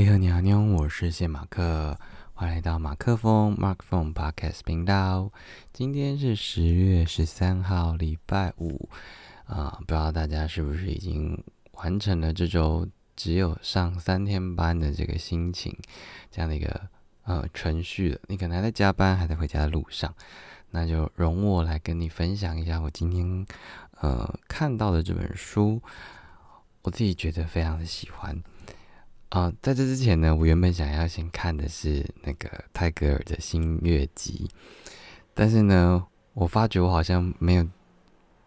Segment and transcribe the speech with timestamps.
[0.00, 1.94] 你好，你好，你好，我是谢马克，
[2.32, 5.30] 欢迎来到马克风 Mark Phone Podcast 频道。
[5.74, 8.88] 今天是十月十三号，礼拜五
[9.44, 15.76] 啊，不知道大家是不是已经完成了这周只有上三天班的这个心情，
[16.30, 16.80] 这样的一个
[17.24, 18.20] 呃程序了？
[18.28, 20.14] 你可能还在加班，还在回家的路上，
[20.70, 23.46] 那就容我来跟你分享一下我今天
[24.00, 25.82] 呃看到的这本书，
[26.80, 28.42] 我自己觉得非常的喜欢。
[29.30, 34.48] 啊，在这之前呢，我原本想要先看的是那个泰戈尔的《新月集》，
[35.34, 37.64] 但是呢，我发觉我好像没有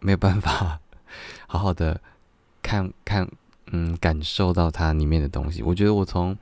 [0.00, 0.78] 没有办法
[1.48, 1.98] 好好的
[2.62, 3.26] 看看，
[3.72, 5.62] 嗯，感受到它里面的东西。
[5.62, 6.34] 我觉得我从《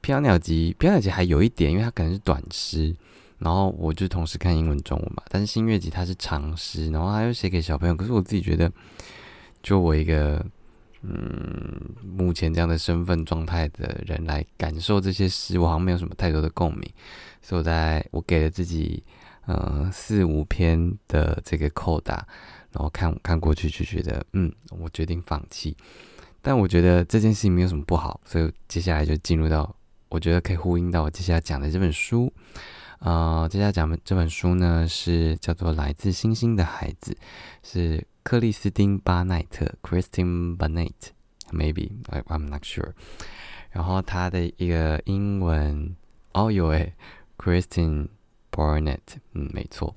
[0.00, 2.94] 飘鸟集》《飘鸟集》还有一点，因为它可能是短诗，
[3.38, 5.24] 然后我就同时看英文、中文嘛。
[5.28, 7.96] 但是《新月集》它是长诗，然后它又写给小朋友。
[7.96, 8.70] 可是我自己觉得，
[9.60, 10.46] 就我一个。
[11.02, 16.82] 嗯，目前这样的身份状态的人来感受这些诗，我好像没有什么太多的共鸣，
[17.40, 19.02] 所以我在我给了自己
[19.46, 22.26] 呃四五篇的这个扣打，
[22.72, 25.76] 然后看看过去就觉得，嗯，我决定放弃。
[26.42, 29.74] 但我觉得这件事情没有什么不好，所以接下来就进入到
[30.08, 32.32] 我觉得可以呼应到我接下来讲的这本书。
[33.00, 37.12] 呃，接下来讲的这本书呢是叫做《来自星星的孩子》，
[37.62, 38.06] 是。
[38.22, 41.90] 克里斯汀·巴奈特 （Christine Barnett），maybe
[42.28, 42.92] I'm not sure。
[43.70, 45.96] 然后他的一个英文，
[46.32, 46.94] 哦有诶
[47.38, 48.08] ，Christine
[48.52, 48.98] Barnett，
[49.32, 49.96] 嗯，没错。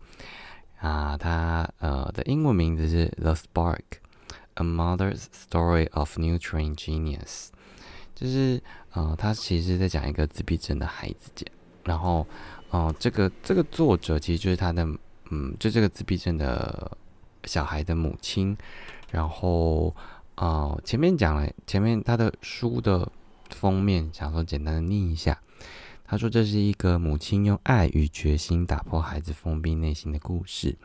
[0.80, 4.00] 啊，他呃的英文名字是《The Spark:
[4.54, 7.20] A Mother's Story of Nurturing Genius》，
[8.16, 11.46] 就是呃，他其实在讲一个自闭症的孩子讲。
[11.84, 12.26] 然后，
[12.74, 14.84] 哦，这个这个作者其实就是他的，
[15.30, 16.98] 嗯，就这个自闭症的。
[17.46, 18.56] 小孩的母亲，
[19.12, 19.94] 然后
[20.38, 23.12] 哦，前面讲了，前面他的书的
[23.50, 25.38] 封面，想说简单的念一下。
[26.06, 30.78] 他说这是一个母亲用爱与决心打破孩子封闭内心的故事。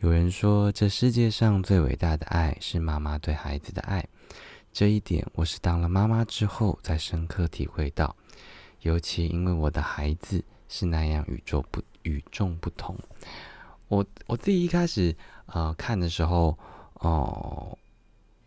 [0.00, 4.04] 有人说，这世界上最伟大的爱是妈妈对孩子的爱。
[4.72, 8.16] 这一点，我是当了妈妈之后才深刻体会到，
[8.80, 12.96] 尤其因为我的孩子是那样与众不与众不同。
[13.88, 15.14] 我我自己一开始。
[15.46, 16.58] 呃，看的时候，
[16.94, 17.78] 哦，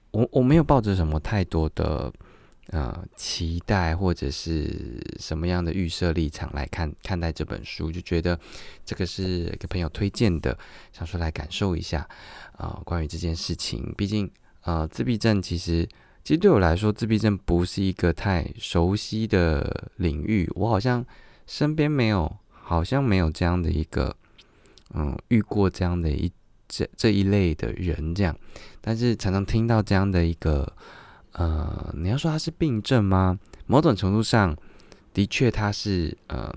[0.10, 2.12] 我我没有抱着什么太多的
[2.72, 8.38] 呃期待或者是什么样的预设立场来看看待这本书，就觉得
[8.84, 10.58] 这个是给朋友推荐的，
[10.92, 12.06] 想说来感受一下
[12.58, 13.94] 啊，关于这件事情。
[13.96, 14.30] 毕竟，
[14.64, 15.88] 呃，自闭症其实
[16.24, 21.06] 其实对我来说，自闭症不是一个太熟悉的领域，我好像
[21.48, 24.16] 身边没有，好像没有这样的一个，
[24.94, 26.32] 嗯，遇过这样的一。
[26.70, 28.38] 这这一类的人这样，
[28.82, 30.70] 但是常常听到这样的一个，
[31.32, 33.40] 呃，你要说他是病症吗？
[33.68, 34.54] 某种程度上，
[35.14, 36.54] 的确他是，呃，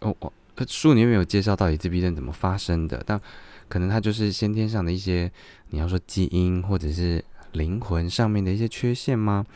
[0.00, 0.32] 哦哦，
[0.66, 3.20] 书里面有介绍到底自闭症怎么发生的，但
[3.68, 5.30] 可能他就是先天上的一些，
[5.70, 9.46] 你要说基因或者是灵魂上面的一些缺陷吗？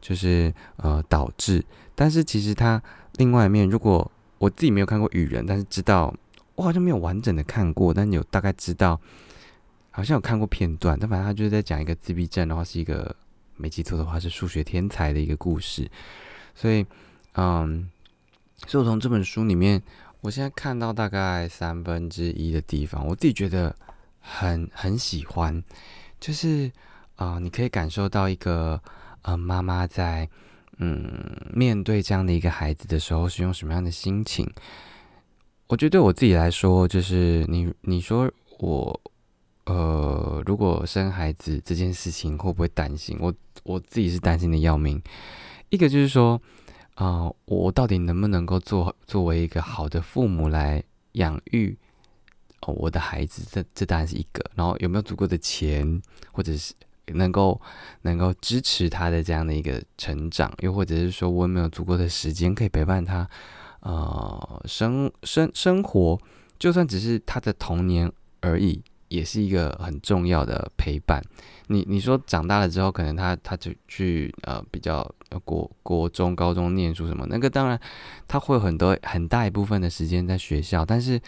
[0.00, 1.62] 就是呃导致，
[1.94, 2.82] 但是其实他
[3.16, 6.14] 另外一面，如果我自己没有看过《雨人》，但是知道，
[6.54, 9.00] 我好像没有完整的看过，但有大概知道。
[9.96, 13.14] 好像有看过片段，但反正他就是在讲一个自闭症，然后是一个
[13.56, 15.88] 没记错的话是数学天才的一个故事。
[16.52, 16.84] 所以，
[17.34, 17.88] 嗯，
[18.66, 19.80] 所以我从这本书里面，
[20.20, 23.72] 我现在看到大概三分之一的地方，我自己觉得
[24.18, 25.62] 很很喜欢，
[26.18, 26.68] 就是
[27.14, 28.82] 啊，你可以感受到一个
[29.22, 30.28] 呃妈妈在
[30.78, 34.48] 嗯面对这样的一个孩子的时候是用什么样的心情。
[35.68, 39.00] 我觉得对我自己来说，就是你你说我。
[39.66, 43.16] 呃，如果生孩子这件事情会不会担心？
[43.18, 43.32] 我
[43.62, 45.02] 我自己是担心的要命。
[45.70, 46.38] 一个就是说，
[46.96, 51.74] 啊，我到底能不能够做作为一个好的父母来养育
[52.60, 53.42] 哦我的孩子？
[53.50, 54.44] 这这当然是一个。
[54.54, 56.74] 然后有没有足够的钱，或者是
[57.12, 57.60] 能够
[58.02, 60.52] 能够支持他的这样的一个成长？
[60.60, 63.28] 又或者是说我有没有足够的时间可以陪伴他？
[63.80, 66.18] 呃，生生生活，
[66.58, 68.10] 就算只是他的童年
[68.40, 68.82] 而已。
[69.08, 71.22] 也是一个很重要的陪伴。
[71.68, 75.08] 你你说长大了之后，可能他他就去呃比较
[75.44, 77.78] 国国中、高中念书什么，那个当然
[78.26, 80.84] 他会有很多很大一部分的时间在学校。
[80.84, 81.20] 但是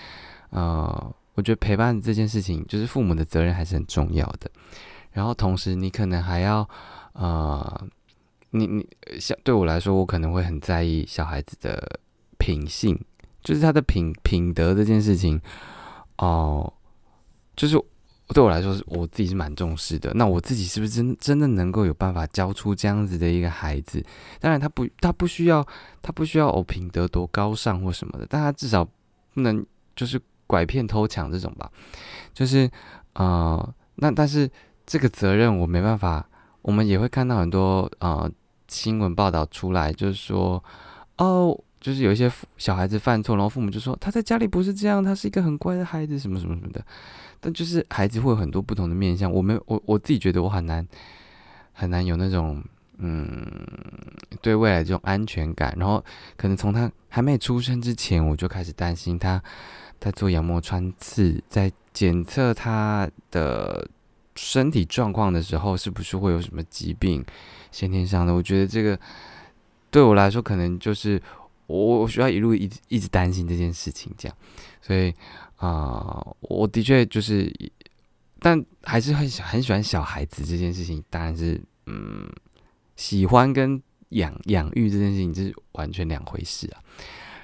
[0.50, 4.50] 呃，我觉得陪伴这件事情，就是父母的责任还是很重要的。
[5.17, 6.69] 然后同时，你可能还要
[7.15, 7.89] 呃，
[8.51, 8.87] 你你
[9.19, 11.99] 像对我来说，我可能会很在意小孩子的
[12.37, 13.01] 品性，
[13.41, 15.41] 就是他的品品德这件事情
[16.19, 16.71] 哦。
[17.57, 17.83] 就是
[18.35, 20.13] 对我来说是我自己是蛮重视的。
[20.13, 24.05] 那我自己是不是真真的能够有办法教出这样子的一个孩子？
[24.39, 25.67] 当然他不他不需要
[26.03, 28.85] 他不需要我品德多高尚或什么的，但他至少
[29.33, 29.65] 不能
[29.95, 31.73] 就是拐骗偷抢这种吧。
[32.35, 32.71] 就是
[33.15, 34.51] 呃，那但是
[34.87, 36.27] 这个责任我没办法。
[36.62, 38.31] 我们也会看到很多呃
[38.69, 40.62] 新闻报道出来，就是说
[41.19, 41.59] 哦。
[41.79, 46.85] 就是有一些小孩子犯错，然后父母就说他在家里不是这样，他是一个很乖的孩子，什么什么什么的。
[47.38, 50.85] 但就是孩子会有很多不同的面相，我们我我自己觉得我很难
[51.73, 52.61] 很难有那种
[52.97, 53.47] 嗯
[54.41, 55.77] 对未来这种安全感。
[55.79, 56.05] 然后
[56.37, 59.41] 可能从他还没出生之前，我就开始担心他
[60.00, 63.87] 在做羊膜穿刺，在检测他的
[64.37, 67.25] 身体状况的时候，是不是会有什么疾病
[67.73, 68.33] 先天上的？
[68.33, 68.97] 我觉得这个
[69.91, 71.21] 对我来说，可能就是。
[71.69, 74.37] 我我需要一路一一直担心这件事情，这样，
[74.81, 75.12] 所以
[75.56, 77.53] 啊，我的确就是，
[78.38, 82.31] 但还是很很喜欢小孩子这件事情，当然是嗯，
[82.94, 86.79] 喜欢跟养养育这件事情这是完全两回事啊。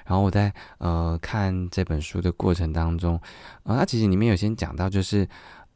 [0.05, 3.19] 然后我在呃看这本书的过程当中，
[3.63, 5.27] 啊，它其实里面有先讲到，就是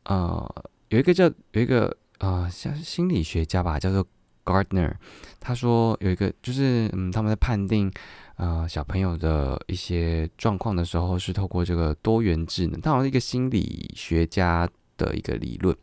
[0.06, 4.06] 呃有一个叫有一个呃像心理学家吧，叫做
[4.46, 4.94] Gardner，
[5.40, 7.92] 他说有一个就是嗯他们在判定。
[8.40, 15.76] 呃，小朋友的一些状况的时候，是透过这个多元智能，它好像是一个心理学家的一个理论，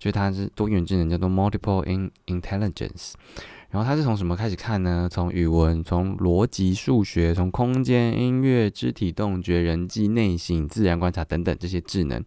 [0.00, 3.12] 就是它是多元智能，叫做 multiple in intelligence。
[3.70, 5.08] 然后它是从什么开始看呢？
[5.08, 12.20] 从语文、从逻辑、数学、从空间、音乐、肢体动觉、人际、内省、自然观察等等这些智能。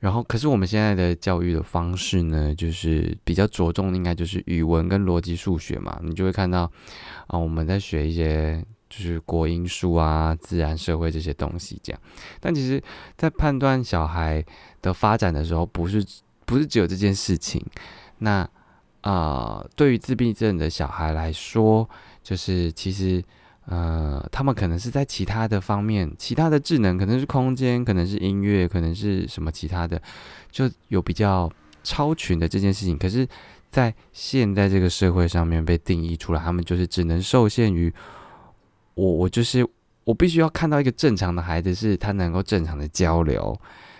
[0.00, 6.00] 然后，可是我们现在的教育的方式呢，就是比较着重，应该就是语文跟逻辑数学嘛。
[6.02, 6.62] 你就会看到
[7.26, 12.00] 啊，我们在学一些就是国英数啊、自然、社会这些东西这样。
[12.40, 12.82] 但其实，
[13.18, 14.42] 在判断小孩
[14.80, 16.02] 的发展的时候，不是
[16.46, 17.62] 不是只有这件事情。
[18.18, 18.48] 那
[19.02, 21.88] 啊，对于自闭症的小孩来说，
[22.22, 23.22] 就是其实。
[23.70, 30.02] 呃，他们可能是在其他的方面，其他的智能可能是空间，可能是音乐，可能是什么其他的，
[30.50, 31.48] 就有比较
[31.84, 32.98] 超群的这件事情。
[32.98, 33.24] 可是，
[33.70, 37.94] 在现在这个社会上面被定义出来，他们就是只能受限于
[38.94, 39.64] 我，我就是
[40.02, 43.56] 我必须要看到一个正常的孩子，是他能够正常的交流，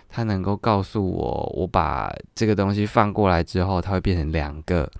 [0.09, 4.91] 他能够告诉我，我把这个东西放过来之后，它会变成两个，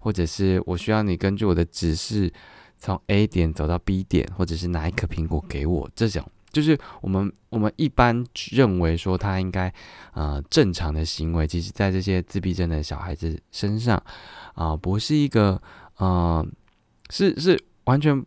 [0.00, 2.32] 或者是我需要你根据我的指示。
[2.78, 9.72] 从 A 点走到 B 点，或者是拿一颗苹果给我，这种就是我们我们一般认为说他应该
[10.12, 14.02] 呃正常的行为，其实在这些自闭症的小孩子身上
[14.54, 15.60] 啊，不是一个
[15.96, 16.46] 呃
[17.10, 18.24] 是是完全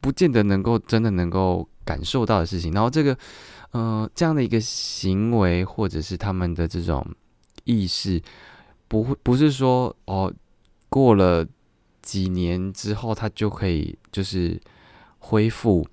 [0.00, 2.72] 不见得能够真的能够感受到的事情。
[2.72, 3.16] 然后这个
[3.72, 7.06] 呃这样的一个行为，或者是他们的这种
[7.64, 8.22] 意识，
[8.88, 10.32] 不会不是说哦
[10.88, 11.46] 过了。
[12.06, 14.60] 几年之后，他就可以就是
[15.18, 15.84] 恢复，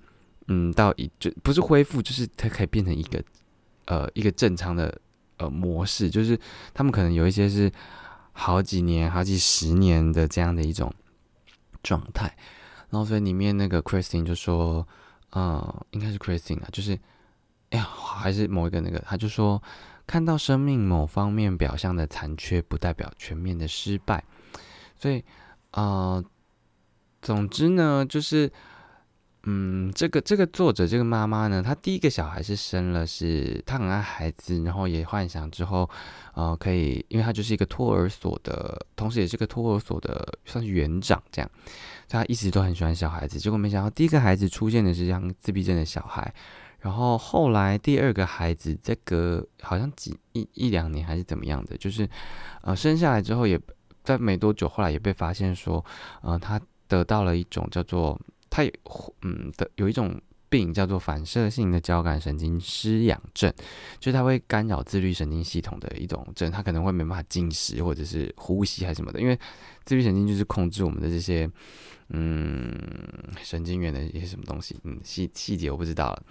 [0.46, 3.20] 嗯，到一就不是恢复，就是它可以变成一个
[3.86, 4.96] 呃一个正常的
[5.38, 6.38] 呃模式，就是
[6.72, 7.68] 他们可能有一些是
[8.30, 10.94] 好几年、好几十年的这样的一种
[11.82, 12.32] 状态。
[12.90, 14.86] 然后所以里面那个 Christine 就说，
[15.30, 16.96] 呃，应该是 Christine 啊，就是
[17.70, 19.60] 哎呀，还是某一个那个，他就说，
[20.06, 24.22] 看到生命某方面表象的残缺，不代表全面的失败，
[24.96, 25.24] 所以。
[25.74, 26.22] 啊，
[27.20, 28.48] 总之呢，就是，
[29.42, 35.90] 嗯，这个这个作者这个妈妈呢，她第一个小孩是生了，是她很爱孩子，然后也幻想之后，
[36.34, 41.50] 呃，可以，因为她就是一个托儿所的，同时也是个托儿所的算是园长这样，
[42.08, 43.40] 所以她一直都很喜欢小孩子。
[43.40, 46.32] 结果没想到第一个孩子出现的是像自闭症的小孩，
[46.78, 52.08] 然后后来第二个孩子这个好像几一一两年还是怎么样的，就是
[52.62, 53.60] 呃生下来之后也。
[54.04, 55.84] 在没多久，后来也被发现说，
[56.22, 58.70] 呃，他得到了一种叫做他有
[59.22, 60.20] 嗯的有一种
[60.50, 63.52] 病叫做反射性的交感神经失养症，
[63.98, 69.36] 就是它会干扰自律神经系统的一种症，他可能会没办法进食或者是呼吸还是什么的，因为
[69.84, 71.50] 自律神经就是控制我们的这些
[72.10, 72.72] 嗯
[73.42, 76.22] 神经元的一些什么东西，嗯细细节我不知道了。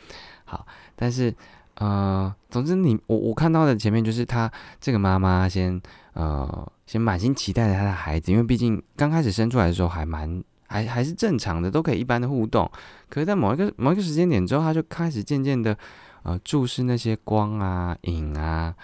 [0.45, 0.65] 好，
[0.95, 1.33] 但是
[1.75, 5.81] 呃，总之你我我看到的前面就是他这个妈妈先
[6.13, 6.71] 呃。
[6.85, 12.69] 先满心期待着他的孩子，因为毕竟刚开始生出来的时候还蛮还还是正常的，都可以一般的互动。
[13.09, 15.75] 可是，在某一个某一个时间点之后，他就开始渐渐的
[16.23, 18.75] 呃注视那些光啊影啊，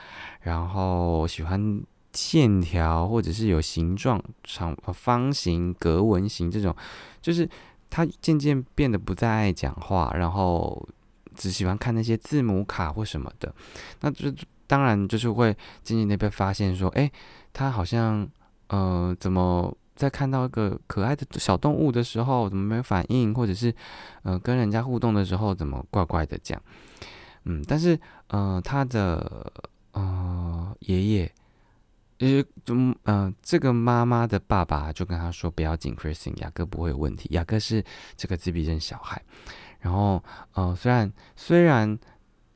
[0.42, 6.74] 然后喜欢线条或者是有形状长方形格纹形这种，
[7.22, 7.48] 就是
[7.90, 10.88] 他渐渐变得不再爱讲话，然后
[11.40, 13.56] 只喜欢看那些字母卡或什么的。
[14.02, 14.30] 那就
[14.68, 17.10] 当然就是会渐渐的被发现说，哎，
[17.54, 18.30] 他好像
[18.68, 23.74] 呃怎么在看到一个可爱的小动物的时候，怎么没有反应，或者是
[24.24, 26.62] 呃跟人家互动的时候怎么怪怪的这样，
[27.46, 29.50] 嗯，但是呃他的
[29.94, 31.32] 呃爷爷。
[32.20, 37.30] 就是嗯嗯，这个妈妈的爸爸就跟他说：“不要紧 c h r i s t i n 雅各不会有问题。
[37.32, 37.82] 雅各是
[38.18, 39.24] 这个自闭症小孩。
[39.80, 41.98] 然后，呃，虽然虽然，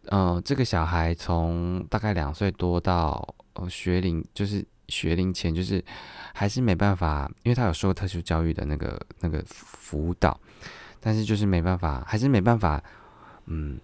[0.08, 5.84] 呃，这个小孩从大概两岁多到呃学龄，就是学龄前，就是
[6.34, 10.40] 还是没办法，因为他有受特殊教育的那个那个辅导，
[11.00, 12.84] 但是就是没办法，还是没办法，
[13.46, 13.80] 嗯，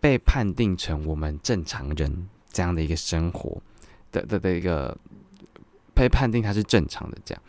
[0.00, 3.60] 被判定成我们正常人这样的一个生活。”
[4.10, 4.96] 的的的一个
[5.92, 7.42] 被判定他是正常的这样，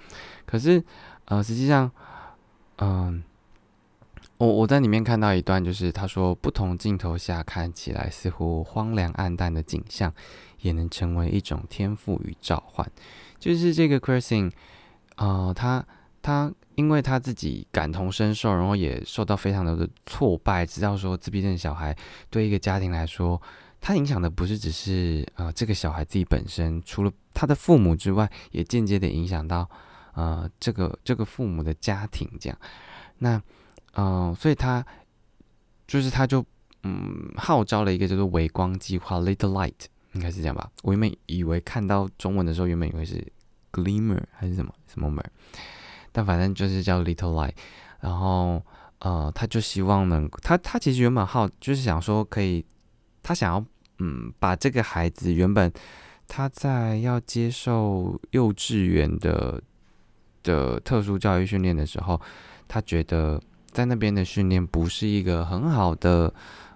[0.46, 0.84] 可是
[1.24, 1.89] 呃，实际上，
[2.79, 3.24] 嗯，
[4.39, 10.13] 我我在里面看到一段，就是他说，不同镜头下看起来似乎荒凉暗淡的景象，
[10.62, 12.89] 也能成为一种天赋与召唤。
[13.38, 14.50] 就是这个 Chrising，
[15.17, 15.86] 啊，他
[16.22, 21.93] 他因为他自己感同身受，然后也受到非常多的挫败，知道说自闭症小孩
[22.29, 23.41] 对一个家庭来说。
[23.81, 29.69] 他影响的不是只是呃这个小孩自己本身，除了他的父母之外，也间接的影响到
[30.13, 32.58] 呃这个这个父母的家庭这样。
[33.17, 33.41] 那
[33.93, 34.86] 嗯，所以他
[35.88, 36.46] 就是他就
[36.84, 40.69] 嗯号召了一个叫做“微光计划 ”（Little Light），应该是这样吧？
[40.84, 43.25] 我原本以为看到中文的时候，原本以为是
[43.72, 45.24] “Glimmer” 还是什么什么门，
[46.12, 47.53] 但反正就是叫 “Little Light”。
[48.00, 48.63] 然后
[49.00, 52.65] 呃，他就希望能他他其实原本好就是想说可以。
[53.22, 53.65] 他想要，
[54.00, 55.72] 嗯，把这个孩子原本
[56.25, 59.62] 他在要接受幼稚园的
[60.41, 62.19] 的特殊教育训练的时候，
[62.65, 63.39] 他觉得
[63.71, 66.33] 在那边的训练不是一个很好的，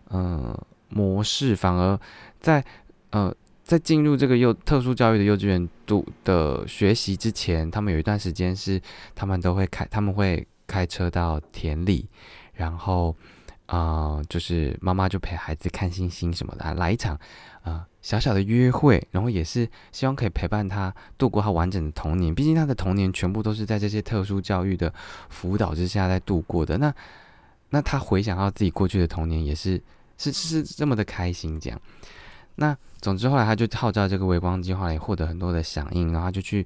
[0.09, 0.57] 呃，
[0.89, 1.99] 模式，反而
[2.39, 2.63] 在
[3.11, 3.33] 呃
[3.63, 8.81] 在进入这个幼特殊教育的幼稚园读的学习之前，他们有一段时间是
[9.13, 12.07] 他们都会开，他们会开车到田里，
[12.53, 13.15] 然后。
[13.73, 17.19] 啊，就是妈妈就陪孩子看星星什么的，来一场
[17.63, 22.35] 啊小小的约会，然后也是希望可以陪伴他度过他完整的童年。
[22.35, 24.93] 毕竟他的童年全部都是在这些特殊教育的
[25.29, 26.77] 辅导之下在度过的。
[26.77, 26.93] 那
[27.71, 29.81] 那他回想到自己过去的童年，也是
[30.19, 31.59] 是是这么的开心。
[31.59, 31.81] 这样，
[32.57, 36.63] 那总之后来他就号召这个微光计划，也获得很多的响应，然后就去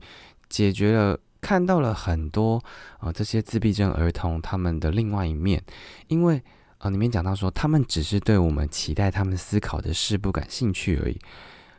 [0.50, 2.62] 解决了，看到了很多
[3.00, 5.64] 啊这些自闭症儿童他们的另外一面，
[6.10, 6.44] 因为。
[6.79, 11.19] 啊，里面讲到说，他们只是对我们期待他们思考的事不感兴趣而已。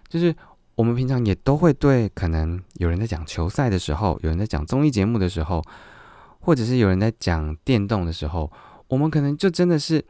[0.08, 0.34] 就是
[0.74, 5.62] 我们平常也都会对，可能有人在讲球赛的时候，有人在讲综艺节目的时候，
[6.40, 8.50] 或者是有人在讲电动的时候，
[8.88, 10.04] 我们可能就真的是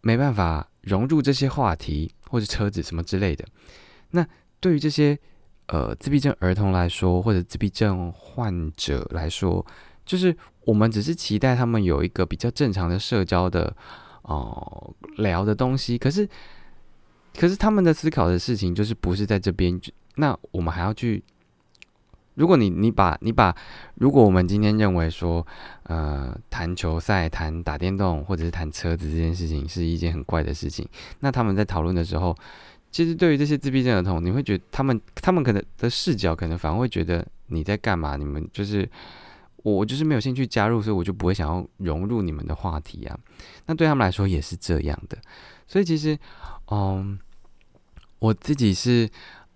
[0.00, 3.44] 没办法融入这些话题，或者车子什么之类的。
[4.10, 4.26] 那
[4.58, 5.16] 对于这些
[5.66, 9.64] 呃自闭症儿童来说，或者自闭症患者来说，
[10.04, 13.76] 就是我们只是期待他们有一个比较正常的社交的。
[14.22, 16.28] 哦，聊的东西，可是，
[17.36, 19.80] 可是他们的思考的事情就是不是在这边，
[20.16, 21.22] 那我们还要去。
[22.34, 23.54] 如果你你把你把，
[23.96, 25.46] 如果我们今天认为说，
[25.82, 30.88] 呃，谈球赛、谈打电动或者是谈车子这件事情是一件很怪的事情，
[31.20, 32.34] 那他们在讨论的时候，
[32.90, 38.16] 其实对于这些自闭症儿童，你会觉得他们他们可能的视角可能反而会觉得你在干嘛？
[38.16, 38.88] 你们就是。
[39.62, 43.18] 我我就是没有兴趣加入，所以我就不会想要融入你们的话题啊。
[43.66, 45.16] 那对他们来说也是这样的，
[45.66, 46.18] 所以其实，
[46.70, 47.18] 嗯，
[48.18, 49.08] 我自己是，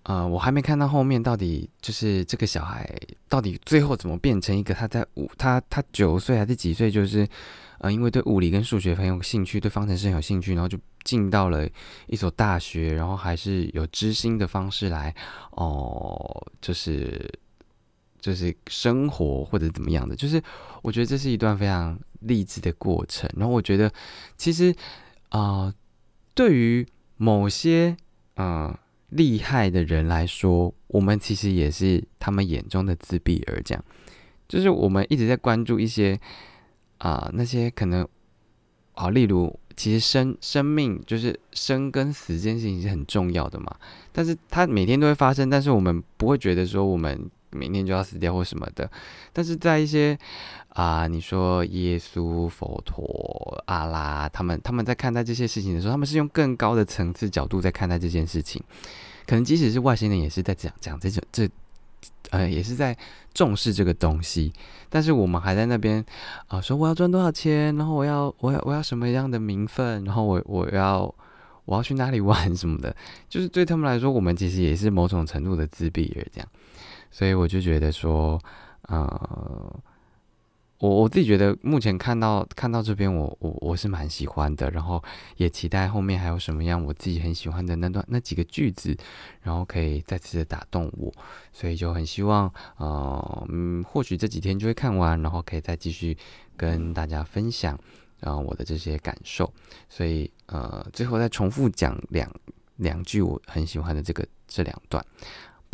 [0.05, 2.89] 呃，我还没看到后面到底就是这个小孩
[3.29, 7.27] 到底最后怎么变成一个他在五他他九岁还是几岁，就是
[7.79, 11.69] 呃，因为对物理跟数学很有兴趣，对方程式很有兴趣，然后就进到了
[12.07, 15.13] 一所大学，然后还是有知心的方式来
[15.51, 17.41] 哦，就是。
[18.19, 20.43] 就是生活或者怎么样的，就是
[20.83, 23.31] 我觉得这是一段非常励志的过程。
[23.37, 23.93] 然后我觉得，
[24.37, 24.75] 其实
[25.29, 25.73] 啊，
[26.35, 27.97] 对于某些
[28.37, 28.77] 嗯
[29.11, 33.63] 厉害的人来说，我们其实也是他们眼中的自闭儿。
[33.65, 33.85] 这样，
[34.49, 36.19] 就是我们一直在关注一些
[36.99, 38.07] 啊那些可能
[38.95, 43.77] 啊，例如其实生生命就是生跟死这件事情是很重要的嘛。
[44.11, 47.31] 但是它每天都会发生，但是我们不会觉得说我们。
[47.57, 48.91] 明天就要死掉或什么的，
[49.33, 50.19] 但是在一些
[50.69, 58.63] 啊，你说耶稣、佛陀、阿拉，他们他们在看待这些事情的时候，他们是用更高的层次角度在看待这件事情。
[59.27, 61.49] 可能即使是外星人，也是在讲讲这种这
[62.31, 62.97] 呃，也是在
[63.35, 64.53] 重视这个东西。
[64.89, 66.05] 但是我们还在那边
[66.47, 71.13] 啊，说我要赚多少钱，然后我要我要我要什么样的名分，然后我我要
[71.65, 72.95] 我要去哪里玩什么的，
[73.29, 76.49] 就是对他们来说，我们其实也是某种程度的自闭而这样，
[77.17, 78.39] 所以我就觉得说，
[78.89, 79.81] 呃。
[80.79, 85.03] 我我自己觉得，目前看到看到这边，我我我是蛮喜欢的，然后
[85.39, 88.95] 也期待后面还有什么样我自己很喜欢的那段那几个句子，
[89.41, 91.11] 然后可以再次的打动我，
[91.51, 96.15] 所以就很希望，呃嗯，或许这几天就会看完，然后可以再继续
[96.59, 97.79] 跟大家分享，
[98.21, 99.51] 然后我的这些感受，
[99.89, 102.31] 所以呃，最后再重复讲两
[102.77, 105.03] 两句我很喜欢的这个这两段。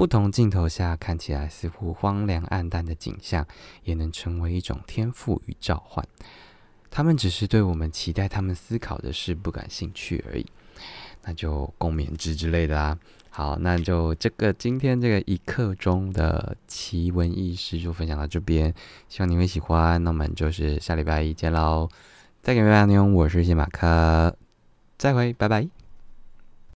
[0.03, 3.47] 不同镜头下看起来似乎荒凉暗淡的景象，
[3.85, 6.05] 也能成为一种天赋与召唤。
[6.91, 10.45] 他们只是对我们期待他们思考的事不感兴趣而已。
[11.23, 12.99] 那就共勉之之类的啦。
[13.31, 18.75] 好，那就这个今天这个一刻钟的奇闻异事就分享到这边，
[19.09, 20.03] 希望你会喜欢。
[20.03, 21.89] 那我们就是下礼拜一见喽。
[22.43, 24.37] 再见，拜拜，妞，我是谢马克，
[24.99, 25.69] 再会，拜拜。